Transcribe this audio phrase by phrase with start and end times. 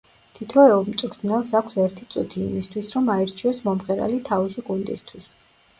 [0.37, 5.33] თითოეულ მწვრთნელს აქვს ერთი წუთი, იმისთვის, რომ აირჩიოს მომღერალი თავისი გუნდისთვის.